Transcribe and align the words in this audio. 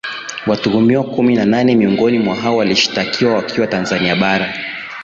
Watuhumiwa 0.47 1.03
kumi 1.03 1.35
na 1.35 1.45
nane 1.45 1.75
miongoni 1.75 2.19
mwa 2.19 2.35
hao 2.35 2.57
walioshitakiwa 2.57 3.33
wakiwa 3.33 3.67
Tanzania 3.67 4.15
Bara 4.15 4.53